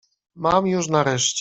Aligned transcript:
"Mam 0.35 0.67
już 0.67 0.87
nareszcie." 0.87 1.29